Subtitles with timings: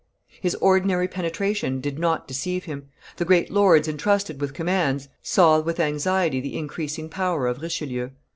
[0.41, 5.79] His ordinary penetration did not deceive him: the great lords intrusted with commands saw with
[5.79, 8.09] anxiety the increasing power of Richelieu.